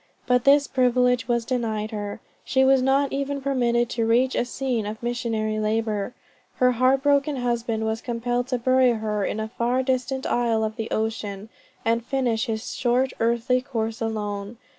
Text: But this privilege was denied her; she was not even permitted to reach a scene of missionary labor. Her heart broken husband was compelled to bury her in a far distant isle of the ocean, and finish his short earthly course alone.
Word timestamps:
But 0.25 0.45
this 0.45 0.65
privilege 0.65 1.27
was 1.27 1.45
denied 1.45 1.91
her; 1.91 2.21
she 2.43 2.65
was 2.65 2.81
not 2.81 3.13
even 3.13 3.39
permitted 3.39 3.87
to 3.91 4.07
reach 4.07 4.33
a 4.33 4.45
scene 4.45 4.87
of 4.87 5.03
missionary 5.03 5.59
labor. 5.59 6.15
Her 6.55 6.71
heart 6.71 7.03
broken 7.03 7.35
husband 7.35 7.85
was 7.85 8.01
compelled 8.01 8.47
to 8.47 8.57
bury 8.57 8.93
her 8.93 9.23
in 9.23 9.39
a 9.39 9.47
far 9.59 9.83
distant 9.83 10.25
isle 10.25 10.63
of 10.63 10.75
the 10.75 10.89
ocean, 10.89 11.49
and 11.85 12.03
finish 12.03 12.47
his 12.47 12.73
short 12.73 13.13
earthly 13.19 13.61
course 13.61 14.01
alone. 14.01 14.57